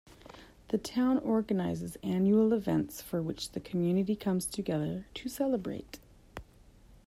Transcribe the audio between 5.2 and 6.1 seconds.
celebrate.